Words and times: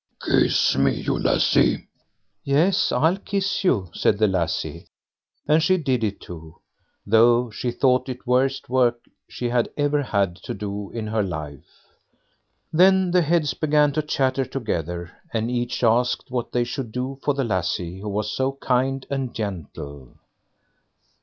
"Kiss 0.19 0.75
me, 0.77 0.95
you 0.95 1.19
lassie!" 1.19 1.85
"Yes, 2.43 2.91
I'll 2.91 3.17
kiss 3.17 3.63
you", 3.63 3.91
said 3.93 4.17
the 4.17 4.27
lassie, 4.27 4.87
and 5.47 5.61
she 5.61 5.77
did 5.77 6.03
it 6.03 6.19
too, 6.19 6.55
though 7.05 7.51
she 7.51 7.69
thought 7.69 8.09
it 8.09 8.17
the 8.17 8.23
worst 8.25 8.67
work 8.67 9.05
she 9.29 9.49
had 9.49 9.69
ever 9.77 10.01
had 10.01 10.37
to 10.37 10.55
do 10.55 10.89
in 10.89 11.05
her 11.05 11.21
life. 11.21 11.85
Then 12.73 13.11
the 13.11 13.21
heads 13.21 13.53
began 13.53 13.91
to 13.91 14.01
chatter 14.01 14.43
together, 14.45 15.11
and 15.35 15.51
each 15.51 15.83
asked 15.83 16.31
what 16.31 16.51
they 16.51 16.63
should 16.63 16.91
do 16.91 17.19
for 17.21 17.35
the 17.35 17.43
lassie 17.43 17.99
who 17.99 18.09
was 18.09 18.31
so 18.31 18.53
kind 18.53 19.05
and 19.11 19.35
gentle. 19.35 20.15